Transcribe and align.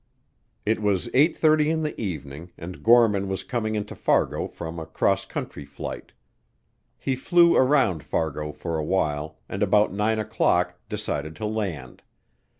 It 0.65 0.81
was 0.81 1.11
eight 1.13 1.37
thirty 1.37 1.69
in 1.69 1.83
the 1.83 2.01
evening 2.01 2.49
and 2.57 2.81
Gorman 2.81 3.27
was 3.27 3.43
coming 3.43 3.75
into 3.75 3.93
Fargo 3.93 4.47
from 4.47 4.79
a 4.79 4.85
cross 4.87 5.25
country 5.25 5.63
flight. 5.63 6.11
He 6.97 7.15
flew 7.15 7.55
around 7.55 8.03
Fargo 8.03 8.51
for 8.51 8.79
a 8.79 8.83
while 8.83 9.37
and 9.47 9.61
about 9.61 9.93
nine 9.93 10.17
o'clock 10.17 10.79
decided 10.89 11.35
to 11.35 11.45
land. 11.45 12.01